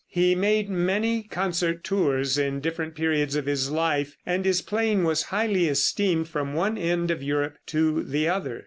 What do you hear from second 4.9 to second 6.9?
was highly esteemed from one